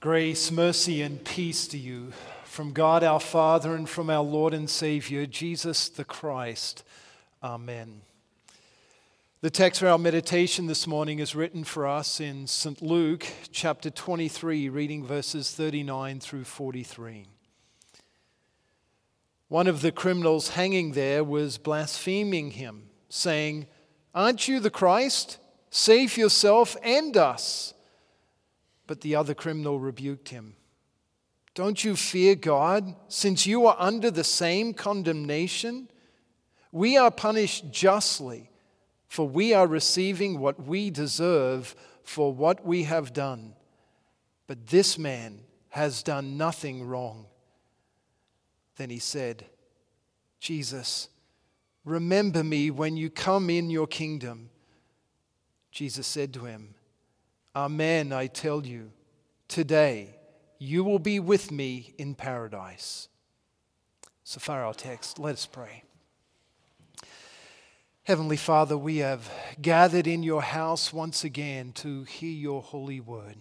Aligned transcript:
Grace, 0.00 0.50
mercy, 0.50 1.02
and 1.02 1.22
peace 1.26 1.66
to 1.66 1.76
you 1.76 2.10
from 2.44 2.72
God 2.72 3.04
our 3.04 3.20
Father 3.20 3.74
and 3.74 3.86
from 3.86 4.08
our 4.08 4.22
Lord 4.22 4.54
and 4.54 4.70
Savior, 4.70 5.26
Jesus 5.26 5.90
the 5.90 6.06
Christ. 6.06 6.84
Amen. 7.42 8.00
The 9.42 9.50
text 9.50 9.78
for 9.78 9.88
our 9.88 9.98
meditation 9.98 10.68
this 10.68 10.86
morning 10.86 11.18
is 11.18 11.34
written 11.34 11.64
for 11.64 11.86
us 11.86 12.18
in 12.18 12.46
St. 12.46 12.80
Luke 12.80 13.26
chapter 13.52 13.90
23, 13.90 14.70
reading 14.70 15.04
verses 15.04 15.50
39 15.50 16.18
through 16.20 16.44
43. 16.44 17.26
One 19.48 19.66
of 19.66 19.82
the 19.82 19.92
criminals 19.92 20.52
hanging 20.52 20.92
there 20.92 21.22
was 21.22 21.58
blaspheming 21.58 22.52
him, 22.52 22.84
saying, 23.10 23.66
Aren't 24.14 24.48
you 24.48 24.60
the 24.60 24.70
Christ? 24.70 25.36
Save 25.68 26.16
yourself 26.16 26.74
and 26.82 27.18
us. 27.18 27.74
But 28.90 29.02
the 29.02 29.14
other 29.14 29.34
criminal 29.34 29.78
rebuked 29.78 30.30
him. 30.30 30.56
Don't 31.54 31.84
you 31.84 31.94
fear 31.94 32.34
God, 32.34 32.92
since 33.06 33.46
you 33.46 33.68
are 33.68 33.76
under 33.78 34.10
the 34.10 34.24
same 34.24 34.74
condemnation? 34.74 35.88
We 36.72 36.96
are 36.96 37.12
punished 37.12 37.70
justly, 37.70 38.50
for 39.06 39.28
we 39.28 39.54
are 39.54 39.68
receiving 39.68 40.40
what 40.40 40.66
we 40.66 40.90
deserve 40.90 41.76
for 42.02 42.34
what 42.34 42.66
we 42.66 42.82
have 42.82 43.12
done. 43.12 43.54
But 44.48 44.66
this 44.66 44.98
man 44.98 45.38
has 45.68 46.02
done 46.02 46.36
nothing 46.36 46.82
wrong. 46.82 47.26
Then 48.74 48.90
he 48.90 48.98
said, 48.98 49.46
Jesus, 50.40 51.08
remember 51.84 52.42
me 52.42 52.72
when 52.72 52.96
you 52.96 53.08
come 53.08 53.50
in 53.50 53.70
your 53.70 53.86
kingdom. 53.86 54.50
Jesus 55.70 56.08
said 56.08 56.34
to 56.34 56.40
him, 56.46 56.74
Amen, 57.54 58.12
I 58.12 58.28
tell 58.28 58.64
you, 58.64 58.92
today 59.48 60.14
you 60.58 60.84
will 60.84 61.00
be 61.00 61.18
with 61.18 61.50
me 61.50 61.94
in 61.98 62.14
paradise. 62.14 63.08
So 64.22 64.38
far, 64.38 64.64
our 64.64 64.74
text. 64.74 65.18
Let 65.18 65.32
us 65.32 65.46
pray. 65.46 65.82
Heavenly 68.04 68.36
Father, 68.36 68.78
we 68.78 68.98
have 68.98 69.28
gathered 69.60 70.06
in 70.06 70.22
your 70.22 70.42
house 70.42 70.92
once 70.92 71.24
again 71.24 71.72
to 71.72 72.04
hear 72.04 72.30
your 72.30 72.62
holy 72.62 73.00
word. 73.00 73.36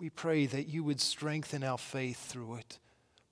We 0.00 0.10
pray 0.10 0.46
that 0.46 0.68
you 0.68 0.82
would 0.82 1.00
strengthen 1.00 1.62
our 1.62 1.78
faith 1.78 2.28
through 2.28 2.56
it. 2.56 2.78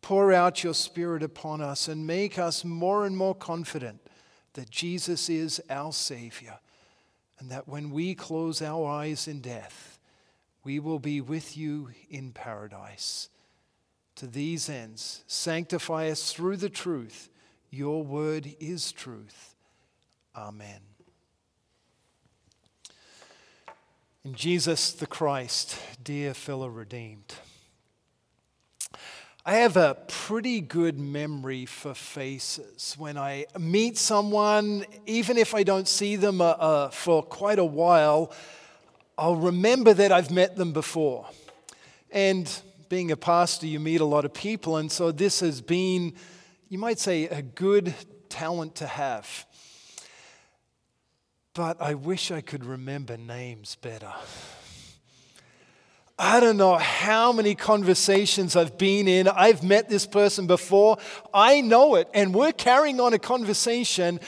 Pour 0.03 0.33
out 0.33 0.63
your 0.63 0.75
Spirit 0.75 1.25
upon 1.25 1.61
us 1.61 1.89
and 1.89 2.07
make 2.07 2.39
us 2.39 2.65
more 2.65 3.07
and 3.07 3.17
more 3.17 3.35
confident 3.35 4.01
that 4.53 4.71
Jesus 4.71 5.29
is 5.29 5.61
our 5.69 5.93
Savior 5.93 6.61
and 7.41 7.51
that 7.51 7.67
when 7.67 7.91
we 7.91 8.15
close 8.15 8.63
our 8.63 8.87
eyes 8.87 9.27
in 9.27 9.41
death, 9.41 9.99
we 10.63 10.79
will 10.79 10.99
be 10.99 11.21
with 11.21 11.57
you 11.57 11.91
in 12.11 12.33
paradise. 12.33 13.31
To 14.17 14.27
these 14.27 14.69
ends, 14.69 15.25
sanctify 15.27 16.11
us 16.11 16.33
through 16.33 16.59
the 16.59 16.69
truth. 16.69 17.31
Your 17.71 18.03
word 18.05 18.55
is 18.61 18.93
truth. 18.93 19.55
Amen. 20.37 20.81
In 24.23 24.35
Jesus 24.35 24.93
the 24.93 25.07
Christ, 25.07 25.79
dear 26.05 26.35
fellow 26.35 26.69
redeemed. 26.69 27.35
I 29.45 29.55
have 29.55 29.79
a 29.79 29.97
pretty 30.07 30.61
good 30.61 30.99
memory 30.99 31.65
for 31.65 31.95
faces. 31.95 32.95
When 32.99 33.17
I 33.17 33.47
meet 33.59 33.97
someone, 33.97 34.85
even 35.07 35.39
if 35.39 35.55
I 35.55 35.63
don't 35.63 35.89
see 35.89 36.17
them 36.17 36.43
uh, 36.43 36.51
uh, 36.51 36.91
for 36.91 37.23
quite 37.23 37.59
a 37.59 37.65
while, 37.65 38.35
I'll 39.17 39.37
remember 39.37 39.95
that 39.95 40.13
I've 40.13 40.31
met 40.31 40.57
them 40.57 40.75
before. 40.75 41.27
And 42.11 42.53
being 42.91 43.13
a 43.13 43.17
pastor, 43.17 43.67
you 43.67 43.81
meet 43.81 44.03
a 44.03 44.05
lot 44.05 44.27
of 44.27 44.35
people, 44.35 44.77
and 44.77 44.93
so 44.93 45.11
this 45.11 45.41
has 45.41 45.63
been, 45.63 46.13
you 46.69 46.77
might 46.77 46.99
say, 46.99 47.25
a 47.25 47.41
good 47.41 47.95
talent 48.29 48.75
to 48.77 48.87
have. 48.87 49.47
But 51.55 51.81
I 51.81 51.95
wish 51.95 52.31
I 52.31 52.43
could 52.43 52.67
remember 52.67 53.17
names 53.17 53.75
better. 53.77 54.13
I 56.23 56.39
don't 56.39 56.59
know 56.59 56.77
how 56.77 57.33
many 57.33 57.55
conversations 57.55 58.55
I've 58.55 58.77
been 58.77 59.09
in. 59.09 59.27
I've 59.27 59.63
met 59.63 59.89
this 59.89 60.05
person 60.05 60.47
before. 60.47 60.99
I 61.33 61.63
know 61.63 61.95
it. 61.95 62.11
And 62.13 62.35
we're 62.35 62.53
carrying 62.53 63.01
on 63.01 63.15
a 63.15 63.19
conversation. 63.19 64.21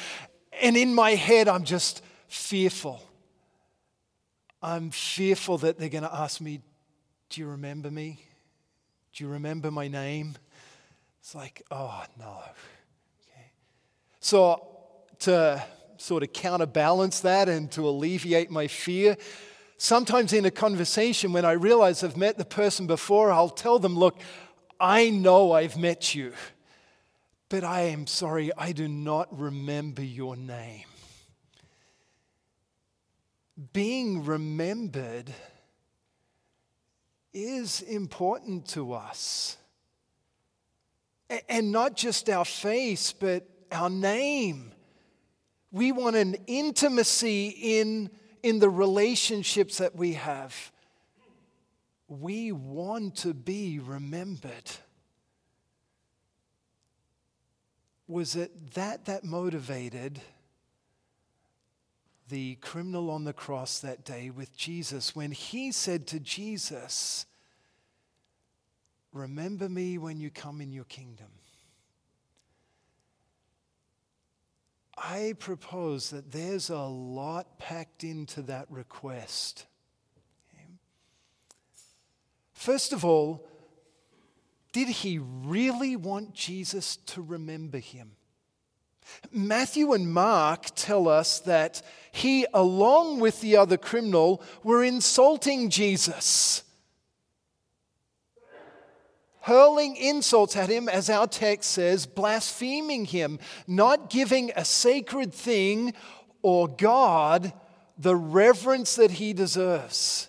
And 0.62 0.74
in 0.74 0.94
my 0.94 1.10
head, 1.10 1.48
I'm 1.48 1.64
just 1.64 2.02
fearful. 2.28 3.02
I'm 4.62 4.90
fearful 4.90 5.58
that 5.58 5.78
they're 5.78 5.90
going 5.90 6.04
to 6.04 6.14
ask 6.14 6.40
me, 6.40 6.62
Do 7.28 7.42
you 7.42 7.48
remember 7.48 7.90
me? 7.90 8.20
Do 9.12 9.24
you 9.24 9.30
remember 9.30 9.70
my 9.70 9.88
name? 9.88 10.36
It's 11.20 11.34
like, 11.34 11.62
Oh, 11.70 12.04
no. 12.18 12.38
Okay. 13.20 13.50
So, 14.18 14.66
to 15.18 15.62
sort 15.98 16.22
of 16.22 16.32
counterbalance 16.32 17.20
that 17.20 17.50
and 17.50 17.70
to 17.72 17.86
alleviate 17.86 18.50
my 18.50 18.66
fear, 18.66 19.18
Sometimes 19.82 20.32
in 20.32 20.44
a 20.44 20.50
conversation, 20.52 21.32
when 21.32 21.44
I 21.44 21.54
realize 21.54 22.04
I've 22.04 22.16
met 22.16 22.38
the 22.38 22.44
person 22.44 22.86
before, 22.86 23.32
I'll 23.32 23.48
tell 23.48 23.80
them, 23.80 23.98
Look, 23.98 24.16
I 24.78 25.10
know 25.10 25.50
I've 25.50 25.76
met 25.76 26.14
you, 26.14 26.34
but 27.48 27.64
I 27.64 27.80
am 27.86 28.06
sorry, 28.06 28.52
I 28.56 28.70
do 28.70 28.86
not 28.86 29.36
remember 29.36 30.04
your 30.04 30.36
name. 30.36 30.84
Being 33.72 34.24
remembered 34.24 35.32
is 37.34 37.80
important 37.80 38.68
to 38.68 38.92
us. 38.92 39.56
And 41.48 41.72
not 41.72 41.96
just 41.96 42.30
our 42.30 42.44
face, 42.44 43.12
but 43.12 43.48
our 43.72 43.90
name. 43.90 44.74
We 45.72 45.90
want 45.90 46.14
an 46.14 46.36
intimacy 46.46 47.48
in 47.48 48.10
in 48.42 48.58
the 48.58 48.70
relationships 48.70 49.78
that 49.78 49.94
we 49.94 50.14
have. 50.14 50.72
We 52.08 52.52
want 52.52 53.16
to 53.18 53.32
be 53.34 53.78
remembered. 53.78 54.70
Was 58.06 58.36
it 58.36 58.74
that 58.74 59.06
that 59.06 59.24
motivated 59.24 60.20
the 62.28 62.56
criminal 62.56 63.10
on 63.10 63.24
the 63.24 63.32
cross 63.32 63.78
that 63.80 64.04
day 64.04 64.30
with 64.30 64.56
Jesus 64.56 65.14
when 65.14 65.32
he 65.32 65.72
said 65.72 66.06
to 66.08 66.20
Jesus, 66.20 67.26
Remember 69.12 69.68
me 69.68 69.98
when 69.98 70.18
you 70.18 70.30
come 70.30 70.60
in 70.60 70.72
your 70.72 70.84
kingdom? 70.84 71.26
I 75.02 75.34
propose 75.38 76.10
that 76.10 76.30
there's 76.30 76.70
a 76.70 76.78
lot 76.78 77.58
packed 77.58 78.04
into 78.04 78.42
that 78.42 78.70
request. 78.70 79.66
First 82.52 82.92
of 82.92 83.04
all, 83.04 83.44
did 84.72 84.88
he 84.88 85.18
really 85.18 85.96
want 85.96 86.32
Jesus 86.32 86.96
to 87.06 87.20
remember 87.20 87.78
him? 87.78 88.12
Matthew 89.32 89.92
and 89.92 90.12
Mark 90.12 90.66
tell 90.76 91.08
us 91.08 91.40
that 91.40 91.82
he, 92.12 92.46
along 92.54 93.18
with 93.18 93.40
the 93.40 93.56
other 93.56 93.76
criminal, 93.76 94.40
were 94.62 94.84
insulting 94.84 95.70
Jesus, 95.70 96.62
hurling 99.42 99.96
insults 99.96 100.56
at 100.56 100.68
him, 100.68 100.88
as 100.88 101.10
our 101.10 101.26
text 101.26 101.70
says, 101.72 102.06
blaspheming 102.06 103.04
him, 103.04 103.38
not 103.66 104.08
giving 104.08 104.52
a 104.54 104.64
sacred 104.64 105.34
thing 105.34 105.92
or 106.42 106.68
God 106.68 107.52
the 107.98 108.16
reverence 108.16 108.96
that 108.96 109.12
he 109.12 109.32
deserves. 109.32 110.28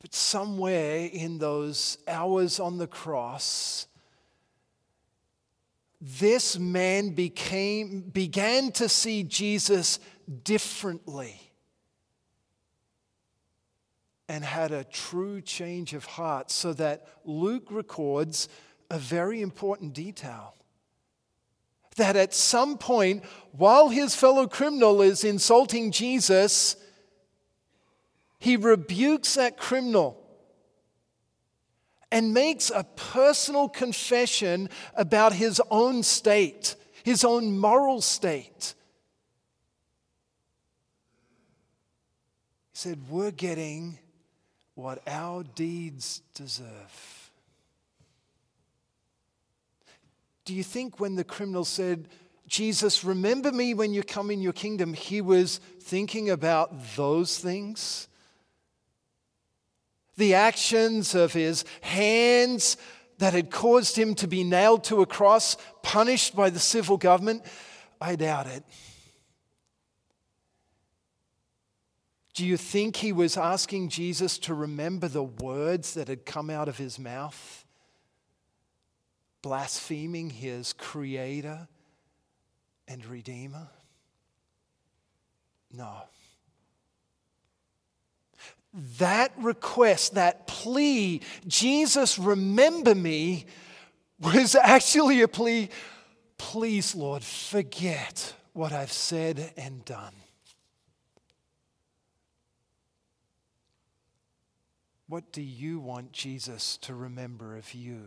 But 0.00 0.14
somewhere 0.14 1.06
in 1.06 1.38
those 1.38 1.98
hours 2.06 2.60
on 2.60 2.78
the 2.78 2.86
cross, 2.86 3.86
this 6.00 6.58
man 6.58 7.10
became, 7.10 8.00
began 8.02 8.70
to 8.72 8.88
see 8.88 9.24
Jesus 9.24 9.98
differently 10.44 11.49
and 14.30 14.44
had 14.44 14.70
a 14.70 14.84
true 14.84 15.40
change 15.40 15.92
of 15.92 16.04
heart, 16.04 16.52
so 16.52 16.72
that 16.72 17.04
Luke 17.24 17.66
records 17.68 18.48
a 18.88 18.96
very 18.96 19.42
important 19.42 19.92
detail. 19.92 20.54
That 21.96 22.14
at 22.14 22.32
some 22.32 22.78
point, 22.78 23.24
while 23.50 23.88
his 23.88 24.14
fellow 24.14 24.46
criminal 24.46 25.02
is 25.02 25.24
insulting 25.24 25.90
Jesus, 25.90 26.76
he 28.38 28.56
rebukes 28.56 29.34
that 29.34 29.56
criminal 29.56 30.16
and 32.12 32.32
makes 32.32 32.70
a 32.70 32.84
personal 32.84 33.68
confession 33.68 34.68
about 34.94 35.32
his 35.32 35.60
own 35.72 36.04
state, 36.04 36.76
his 37.02 37.24
own 37.24 37.58
moral 37.58 38.00
state. 38.00 38.74
He 42.70 42.78
said, 42.78 43.10
We're 43.10 43.32
getting 43.32 43.98
what 44.80 45.02
our 45.06 45.42
deeds 45.42 46.22
deserve. 46.34 47.30
Do 50.44 50.54
you 50.54 50.62
think 50.62 50.98
when 50.98 51.16
the 51.16 51.24
criminal 51.24 51.64
said, 51.64 52.08
Jesus, 52.46 53.04
remember 53.04 53.52
me 53.52 53.74
when 53.74 53.92
you 53.92 54.02
come 54.02 54.30
in 54.30 54.40
your 54.40 54.52
kingdom, 54.52 54.94
he 54.94 55.20
was 55.20 55.58
thinking 55.80 56.30
about 56.30 56.72
those 56.96 57.38
things? 57.38 58.08
the 60.20 60.34
actions 60.34 61.14
of 61.16 61.32
his 61.32 61.64
hands 61.80 62.76
that 63.18 63.32
had 63.32 63.50
caused 63.50 63.98
him 63.98 64.14
to 64.14 64.28
be 64.28 64.44
nailed 64.44 64.84
to 64.84 65.02
a 65.02 65.06
cross, 65.06 65.56
punished 65.82 66.36
by 66.36 66.48
the 66.50 66.60
civil 66.60 66.96
government? 66.96 67.42
I 68.00 68.14
doubt 68.14 68.46
it. 68.46 68.62
Do 72.40 72.46
you 72.46 72.56
think 72.56 72.96
he 72.96 73.12
was 73.12 73.36
asking 73.36 73.90
Jesus 73.90 74.38
to 74.38 74.54
remember 74.54 75.08
the 75.08 75.24
words 75.24 75.92
that 75.92 76.08
had 76.08 76.24
come 76.24 76.48
out 76.48 76.68
of 76.68 76.78
his 76.78 76.98
mouth? 76.98 77.66
Blaspheming 79.42 80.30
his 80.30 80.72
creator 80.72 81.68
and 82.88 83.04
redeemer? 83.04 83.68
No 85.70 86.04
that 88.72 89.32
request, 89.36 90.14
that 90.14 90.46
plea, 90.46 91.20
Jesus, 91.46 92.18
remember 92.18 92.94
me, 92.94 93.44
was 94.18 94.54
actually 94.54 95.20
a 95.20 95.28
plea, 95.28 95.68
please, 96.38 96.94
Lord, 96.94 97.22
forget 97.22 98.32
what 98.54 98.72
I've 98.72 98.92
said 98.92 99.52
and 99.58 99.84
done. 99.84 100.14
What 105.10 105.32
do 105.32 105.42
you 105.42 105.80
want 105.80 106.12
Jesus 106.12 106.76
to 106.82 106.94
remember 106.94 107.56
of 107.56 107.74
you? 107.74 108.02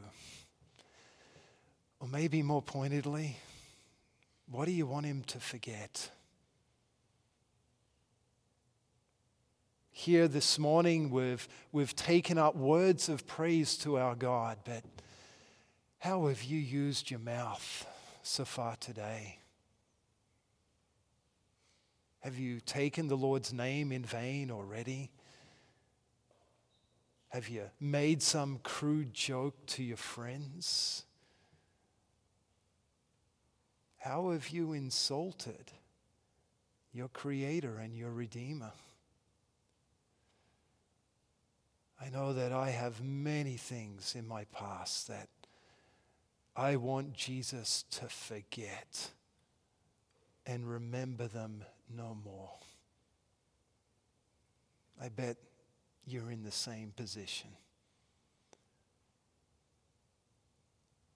Or 2.00 2.07
maybe 2.07 2.41
more 2.41 2.62
pointedly, 2.62 3.36
what 4.50 4.67
do 4.67 4.72
you 4.72 4.86
want 4.86 5.05
him 5.05 5.22
to 5.27 5.41
forget? 5.41 6.10
Here 9.91 10.29
this 10.29 10.57
morning, 10.57 11.12
we've, 11.12 11.45
we've 11.74 11.93
taken 11.93 12.38
up 12.38 12.55
words 12.55 13.10
of 13.10 13.27
praise 13.27 13.75
to 13.79 13.98
our 13.98 14.15
God, 14.15 14.60
but 14.63 14.86
how 16.00 16.27
have 16.27 16.41
you 16.43 16.57
used 16.57 17.12
your 17.12 17.19
mouth 17.19 17.86
so 18.22 18.45
far 18.45 18.77
today? 18.77 19.39
Have 22.22 22.39
you 22.39 22.62
taken 22.62 23.10
the 23.10 23.17
Lord's 23.17 23.51
name 23.51 23.91
in 23.91 24.05
vain 24.05 24.50
already? 24.50 25.12
Have 27.34 27.50
you 27.50 27.63
made 27.80 28.22
some 28.22 28.60
crude 28.62 29.12
joke 29.12 29.66
to 29.66 29.84
your 29.84 29.98
friends? 29.98 31.04
How 33.98 34.30
have 34.30 34.50
you 34.50 34.74
insulted 34.74 35.72
your 36.94 37.08
Creator 37.08 37.80
and 37.80 37.98
your 37.98 38.12
Redeemer? 38.12 38.74
I 42.00 42.10
know 42.10 42.34
that 42.34 42.52
I 42.52 42.70
have 42.70 43.04
many 43.04 43.58
things 43.58 44.13
in 44.16 44.28
my 44.28 44.44
past 44.54 45.08
that 45.08 45.30
I 46.56 46.75
want 46.75 47.13
Jesus 47.13 47.84
to 47.94 48.10
forget 48.10 49.10
and 50.46 50.70
remember 50.70 51.28
them 51.28 51.63
no 51.90 52.16
more. 52.24 52.52
I 55.02 55.10
bet 55.10 55.38
you're 56.05 56.31
in 56.31 56.43
the 56.43 56.51
same 56.51 56.91
position. 56.95 57.50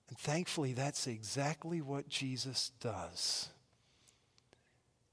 And 0.10 0.18
thankfully, 0.18 0.74
that's 0.74 1.08
exactly 1.08 1.82
what 1.82 2.08
Jesus 2.08 2.72
does. 2.80 3.50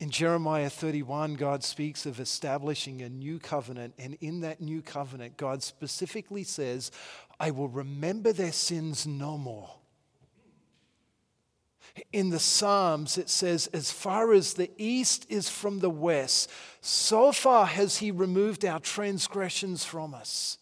In 0.00 0.10
Jeremiah 0.10 0.70
31, 0.70 1.34
God 1.34 1.64
speaks 1.64 2.04
of 2.04 2.20
establishing 2.20 3.02
a 3.02 3.08
new 3.08 3.38
covenant. 3.38 3.94
And 3.98 4.16
in 4.20 4.40
that 4.40 4.60
new 4.60 4.82
covenant, 4.82 5.36
God 5.36 5.62
specifically 5.62 6.44
says, 6.44 6.90
I 7.40 7.50
will 7.50 7.68
remember 7.68 8.32
their 8.32 8.52
sins 8.52 9.06
no 9.06 9.38
more. 9.38 9.70
In 12.12 12.30
the 12.30 12.40
Psalms, 12.40 13.18
it 13.18 13.28
says, 13.28 13.68
As 13.72 13.90
far 13.90 14.32
as 14.32 14.54
the 14.54 14.70
east 14.78 15.26
is 15.28 15.48
from 15.48 15.78
the 15.78 15.90
west, 15.90 16.50
so 16.80 17.30
far 17.30 17.66
has 17.66 17.98
He 17.98 18.10
removed 18.10 18.64
our 18.64 18.80
transgressions 18.80 19.84
from 19.84 20.14
us. 20.14 20.58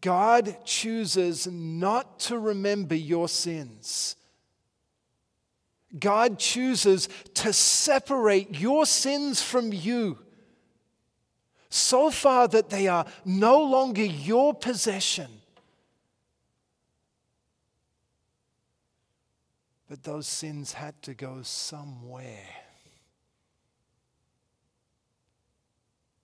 God 0.00 0.64
chooses 0.64 1.46
not 1.46 2.20
to 2.20 2.38
remember 2.38 2.94
your 2.94 3.28
sins. 3.28 4.16
God 5.98 6.38
chooses 6.38 7.08
to 7.34 7.52
separate 7.52 8.60
your 8.60 8.86
sins 8.86 9.42
from 9.42 9.72
you 9.72 10.18
so 11.70 12.10
far 12.10 12.48
that 12.48 12.68
they 12.68 12.88
are 12.88 13.06
no 13.24 13.62
longer 13.62 14.04
your 14.04 14.52
possession. 14.52 15.28
But 19.90 20.04
those 20.04 20.28
sins 20.28 20.74
had 20.74 21.02
to 21.02 21.14
go 21.14 21.40
somewhere. 21.42 22.46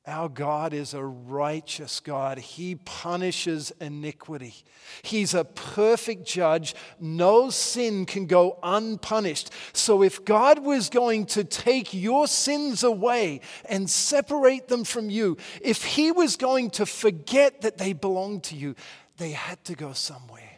Our 0.07 0.29
God 0.29 0.73
is 0.73 0.95
a 0.95 1.05
righteous 1.05 1.99
God. 1.99 2.39
He 2.39 2.77
punishes 2.77 3.73
iniquity. 3.81 4.55
He's 5.03 5.35
a 5.35 5.43
perfect 5.45 6.25
judge. 6.25 6.77
No 7.01 7.51
sin 7.51 8.07
can 8.07 8.27
go 8.27 8.61
unpunished. 8.63 9.51
So, 9.73 10.05
if 10.05 10.25
God 10.25 10.61
was 10.61 10.89
going 10.89 11.27
to 11.27 11.43
take 11.43 11.93
your 11.93 12.29
sins 12.29 12.85
away 12.85 13.41
and 13.69 13.91
separate 13.91 14.69
them 14.69 14.85
from 14.85 15.11
you, 15.11 15.39
if 15.61 15.83
He 15.83 16.13
was 16.13 16.37
going 16.37 16.71
to 16.71 16.87
forget 16.87 17.63
that 17.63 17.79
they 17.79 17.95
belong 17.95 18.43
to 18.43 18.55
you, 18.55 18.77
they 19.17 19.33
had 19.33 19.65
to 19.65 19.75
go 19.75 19.93
somewhere. 19.93 20.56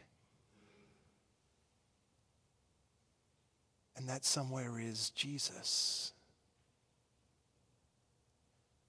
And 3.99 4.09
that 4.09 4.25
somewhere 4.25 4.79
is 4.79 5.11
Jesus. 5.11 6.13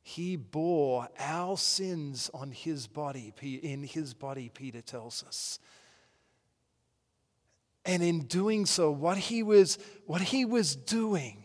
He 0.04 0.36
bore 0.36 1.10
our 1.20 1.58
sins 1.58 2.30
on 2.32 2.52
his 2.52 2.86
body, 2.86 3.34
in 3.42 3.84
his 3.84 4.14
body, 4.14 4.52
Peter 4.54 4.82
tells 4.82 5.24
us. 5.24 5.58
And 7.86 8.04
in 8.04 8.22
doing 8.22 8.68
so, 8.68 8.92
what 8.92 9.18
he 9.18 9.42
was, 9.42 9.80
what 10.06 10.22
he 10.22 10.46
was 10.46 10.76
doing 10.76 11.44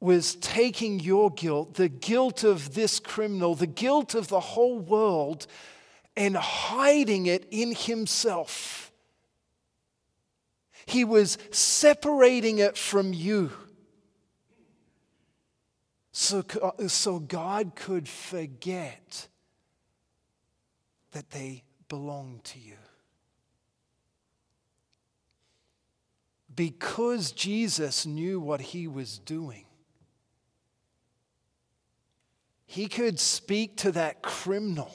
was 0.00 0.36
taking 0.36 1.00
your 1.00 1.30
guilt, 1.30 1.74
the 1.74 1.90
guilt 1.90 2.44
of 2.44 2.72
this 2.72 2.98
criminal, 2.98 3.54
the 3.54 3.66
guilt 3.66 4.14
of 4.14 4.28
the 4.28 4.40
whole 4.40 4.78
world, 4.78 5.46
and 6.16 6.34
hiding 6.34 7.26
it 7.26 7.46
in 7.50 7.74
himself. 7.74 8.89
He 10.86 11.04
was 11.04 11.38
separating 11.50 12.58
it 12.58 12.76
from 12.76 13.12
you 13.12 13.50
so, 16.12 16.44
uh, 16.60 16.88
so 16.88 17.18
God 17.18 17.74
could 17.74 18.08
forget 18.08 19.28
that 21.12 21.30
they 21.30 21.64
belong 21.88 22.40
to 22.44 22.58
you. 22.58 22.76
Because 26.54 27.32
Jesus 27.32 28.04
knew 28.06 28.40
what 28.40 28.60
he 28.60 28.86
was 28.86 29.18
doing, 29.18 29.64
he 32.66 32.86
could 32.86 33.18
speak 33.18 33.76
to 33.78 33.92
that 33.92 34.20
criminal 34.20 34.92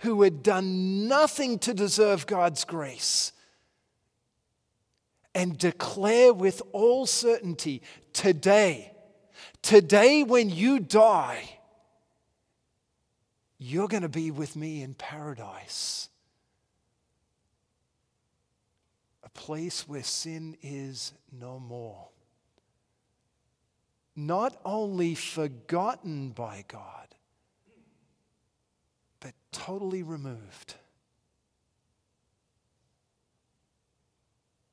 who 0.00 0.22
had 0.22 0.42
done 0.42 1.08
nothing 1.08 1.58
to 1.58 1.74
deserve 1.74 2.26
God's 2.26 2.64
grace 2.64 3.32
and 5.34 5.56
declare 5.56 6.32
with 6.32 6.62
all 6.72 7.06
certainty 7.06 7.82
today, 8.12 8.92
today 9.62 10.22
when 10.22 10.50
you 10.50 10.78
die, 10.78 11.58
you're 13.58 13.88
going 13.88 14.02
to 14.02 14.08
be 14.08 14.30
with 14.30 14.56
me 14.56 14.82
in 14.82 14.94
paradise. 14.94 16.08
A 19.22 19.28
place 19.28 19.86
where 19.86 20.02
sin 20.02 20.56
is 20.62 21.12
no 21.30 21.58
more 21.58 22.08
not 24.26 24.60
only 24.64 25.14
forgotten 25.14 26.30
by 26.30 26.64
God, 26.68 27.14
but 29.20 29.32
totally 29.52 30.02
removed. 30.02 30.74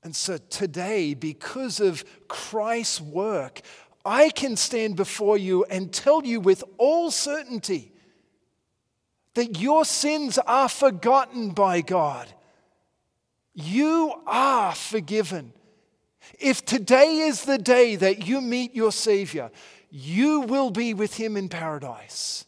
And 0.07 0.15
so 0.15 0.37
today, 0.37 1.15
because 1.15 1.81
of 1.81 2.05
Christ's 2.29 3.01
work, 3.01 3.59
I 4.05 4.29
can 4.29 4.55
stand 4.55 4.95
before 4.95 5.37
you 5.37 5.65
and 5.65 5.91
tell 5.91 6.23
you 6.23 6.39
with 6.39 6.63
all 6.77 7.11
certainty 7.11 7.91
that 9.33 9.59
your 9.59 9.83
sins 9.83 10.37
are 10.37 10.69
forgotten 10.69 11.49
by 11.49 11.81
God. 11.81 12.33
You 13.53 14.13
are 14.25 14.73
forgiven. 14.73 15.51
If 16.39 16.63
today 16.63 17.17
is 17.17 17.43
the 17.43 17.57
day 17.57 17.97
that 17.97 18.25
you 18.25 18.39
meet 18.39 18.73
your 18.73 18.93
Savior, 18.93 19.51
you 19.89 20.39
will 20.39 20.71
be 20.71 20.93
with 20.93 21.15
Him 21.15 21.35
in 21.35 21.49
paradise. 21.49 22.45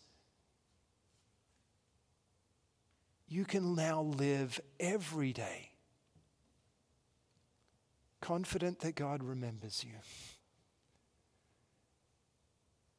You 3.28 3.44
can 3.44 3.76
now 3.76 4.04
live 4.04 4.62
every 4.80 5.34
day 5.34 5.69
confident 8.22 8.80
that 8.80 8.96
God 8.96 9.24
remembers 9.24 9.84
you. 9.84 9.96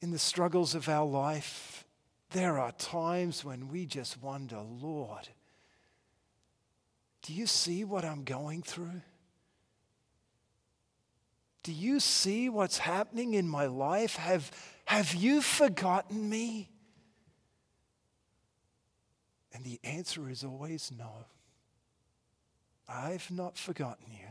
In 0.01 0.11
the 0.11 0.19
struggles 0.19 0.75
of 0.75 0.89
our 0.89 1.07
life, 1.07 1.85
there 2.31 2.59
are 2.59 2.73
times 2.73 3.45
when 3.45 3.69
we 3.69 3.87
just 3.87 4.23
wonder, 4.23 4.61
Lord, 4.61 5.29
do 7.23 7.35
you 7.35 7.47
see 7.47 7.85
what 7.85 8.05
I'm 8.05 8.25
going 8.25 8.63
through? 8.63 9.03
Do 11.63 11.73
you 11.73 12.01
see 12.01 12.49
what's 12.49 12.79
happening 12.79 13.35
in 13.35 13.47
my 13.47 13.67
life? 13.67 14.17
Have, 14.17 14.51
have 14.87 15.15
you 15.15 15.43
forgotten 15.43 16.29
me? 16.29 16.71
And 19.53 19.65
the 19.65 19.79
answer 19.85 20.31
is 20.31 20.43
always 20.43 20.91
no. 20.97 21.27
I've 22.89 23.31
not 23.31 23.59
forgotten 23.59 24.07
you. 24.11 24.27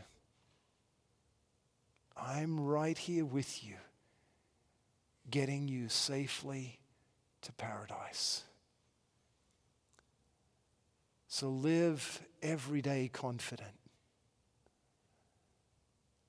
I'm 2.21 2.59
right 2.59 2.97
here 2.97 3.25
with 3.25 3.63
you, 3.63 3.75
getting 5.29 5.67
you 5.67 5.89
safely 5.89 6.79
to 7.41 7.51
paradise. 7.53 8.43
So 11.27 11.49
live 11.49 12.21
every 12.41 12.81
day 12.81 13.09
confident 13.11 13.73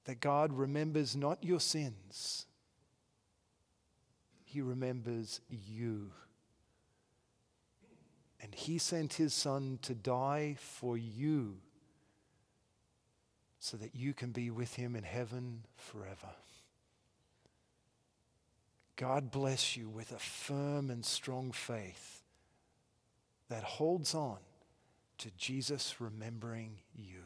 that 0.04 0.20
God 0.20 0.52
remembers 0.52 1.16
not 1.16 1.42
your 1.44 1.60
sins, 1.60 2.46
He 4.44 4.60
remembers 4.60 5.40
you. 5.48 6.12
And 8.42 8.54
He 8.54 8.78
sent 8.78 9.14
His 9.14 9.34
Son 9.34 9.78
to 9.82 9.94
die 9.94 10.56
for 10.58 10.96
you 10.96 11.58
so 13.60 13.76
that 13.76 13.94
you 13.94 14.12
can 14.12 14.32
be 14.32 14.50
with 14.50 14.74
Him 14.74 14.96
in 14.96 15.04
heaven 15.04 15.64
forever. 15.76 16.34
God 18.96 19.30
bless 19.30 19.76
you 19.76 19.88
with 19.88 20.12
a 20.12 20.18
firm 20.18 20.90
and 20.90 21.04
strong 21.04 21.52
faith 21.52 22.22
that 23.48 23.62
holds 23.62 24.14
on 24.14 24.38
to 25.18 25.30
Jesus 25.36 26.00
remembering 26.00 26.78
you. 26.94 27.22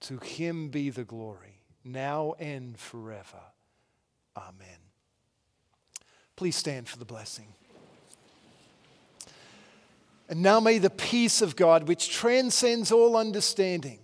To 0.00 0.18
him 0.18 0.68
be 0.68 0.90
the 0.90 1.04
glory, 1.04 1.60
now 1.82 2.34
and 2.38 2.78
forever. 2.78 3.40
Amen. 4.36 4.78
Please 6.36 6.56
stand 6.56 6.88
for 6.88 6.98
the 6.98 7.04
blessing. 7.04 7.48
And 10.28 10.42
now 10.42 10.60
may 10.60 10.78
the 10.78 10.90
peace 10.90 11.42
of 11.42 11.56
God, 11.56 11.86
which 11.88 12.10
transcends 12.10 12.92
all 12.92 13.16
understanding, 13.16 13.98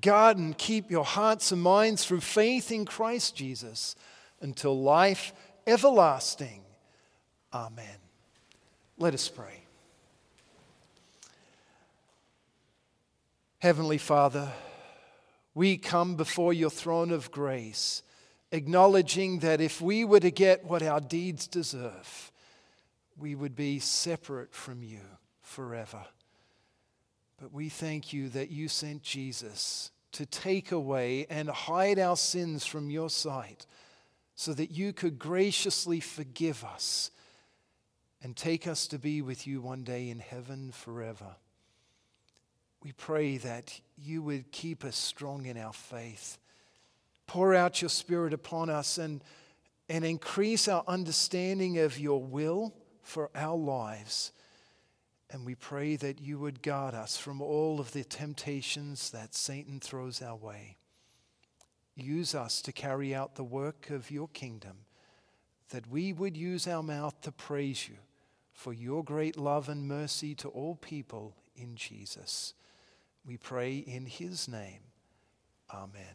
guard 0.00 0.36
and 0.36 0.56
keep 0.56 0.90
your 0.90 1.04
hearts 1.04 1.52
and 1.52 1.62
minds 1.62 2.04
through 2.04 2.20
faith 2.20 2.70
in 2.70 2.84
Christ 2.84 3.36
Jesus 3.36 3.96
until 4.40 4.80
life 4.80 5.32
everlasting. 5.66 6.62
Amen. 7.52 7.98
Let 8.98 9.14
us 9.14 9.28
pray. 9.28 9.64
Heavenly 13.60 13.98
Father, 13.98 14.52
we 15.54 15.76
come 15.76 16.14
before 16.14 16.52
your 16.52 16.70
throne 16.70 17.10
of 17.10 17.32
grace, 17.32 18.02
acknowledging 18.52 19.40
that 19.40 19.60
if 19.60 19.80
we 19.80 20.04
were 20.04 20.20
to 20.20 20.30
get 20.30 20.64
what 20.64 20.82
our 20.82 21.00
deeds 21.00 21.48
deserve, 21.48 22.30
we 23.16 23.34
would 23.34 23.56
be 23.56 23.80
separate 23.80 24.54
from 24.54 24.84
you 24.84 25.00
forever. 25.42 26.04
But 27.40 27.52
we 27.52 27.68
thank 27.68 28.12
you 28.12 28.28
that 28.30 28.50
you 28.50 28.68
sent 28.68 29.02
Jesus 29.02 29.90
to 30.12 30.26
take 30.26 30.72
away 30.72 31.26
and 31.30 31.48
hide 31.48 31.98
our 31.98 32.16
sins 32.16 32.64
from 32.64 32.90
your 32.90 33.10
sight 33.10 33.66
so 34.34 34.52
that 34.54 34.70
you 34.70 34.92
could 34.92 35.18
graciously 35.18 36.00
forgive 36.00 36.64
us 36.64 37.10
and 38.22 38.36
take 38.36 38.66
us 38.66 38.86
to 38.88 38.98
be 38.98 39.22
with 39.22 39.46
you 39.46 39.60
one 39.60 39.84
day 39.84 40.10
in 40.10 40.18
heaven 40.18 40.72
forever 40.72 41.36
we 42.82 42.92
pray 42.92 43.38
that 43.38 43.80
you 43.96 44.22
would 44.22 44.52
keep 44.52 44.84
us 44.84 44.96
strong 44.96 45.46
in 45.46 45.56
our 45.56 45.72
faith. 45.72 46.38
Pour 47.26 47.54
out 47.54 47.82
your 47.82 47.88
Spirit 47.88 48.32
upon 48.32 48.70
us 48.70 48.98
and, 48.98 49.22
and 49.88 50.04
increase 50.04 50.68
our 50.68 50.84
understanding 50.86 51.78
of 51.78 51.98
your 51.98 52.22
will 52.22 52.72
for 53.02 53.30
our 53.34 53.56
lives. 53.56 54.32
And 55.30 55.44
we 55.44 55.54
pray 55.54 55.96
that 55.96 56.20
you 56.20 56.38
would 56.38 56.62
guard 56.62 56.94
us 56.94 57.18
from 57.18 57.42
all 57.42 57.80
of 57.80 57.92
the 57.92 58.04
temptations 58.04 59.10
that 59.10 59.34
Satan 59.34 59.78
throws 59.78 60.22
our 60.22 60.36
way. 60.36 60.78
Use 61.94 62.34
us 62.34 62.62
to 62.62 62.72
carry 62.72 63.14
out 63.14 63.34
the 63.34 63.44
work 63.44 63.90
of 63.90 64.10
your 64.10 64.28
kingdom, 64.28 64.86
that 65.70 65.90
we 65.90 66.12
would 66.12 66.36
use 66.36 66.66
our 66.66 66.82
mouth 66.82 67.20
to 67.22 67.32
praise 67.32 67.88
you 67.88 67.96
for 68.52 68.72
your 68.72 69.04
great 69.04 69.36
love 69.36 69.68
and 69.68 69.86
mercy 69.86 70.34
to 70.36 70.48
all 70.48 70.76
people 70.76 71.34
in 71.54 71.76
Jesus. 71.76 72.54
We 73.26 73.36
pray 73.36 73.76
in 73.76 74.06
his 74.06 74.48
name. 74.48 74.80
Amen. 75.70 76.14